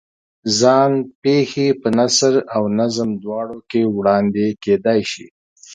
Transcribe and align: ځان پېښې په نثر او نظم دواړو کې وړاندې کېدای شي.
ځان 0.59 0.91
پېښې 1.23 1.67
په 1.81 1.87
نثر 1.97 2.33
او 2.55 2.63
نظم 2.79 3.09
دواړو 3.23 3.57
کې 3.69 3.81
وړاندې 3.97 4.45
کېدای 4.63 5.01
شي. 5.11 5.27